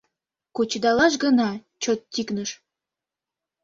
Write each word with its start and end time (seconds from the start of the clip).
Кучедалаш 0.55 1.13
гына 1.23 1.49
чот 1.81 1.99
тӱкныш. 2.13 2.49